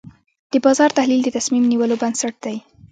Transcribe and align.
د 0.51 0.53
بازار 0.65 0.89
تحلیل 0.97 1.21
د 1.23 1.29
تصمیم 1.37 1.63
نیولو 1.71 1.95
بنسټ 2.01 2.35
دی. 2.45 2.55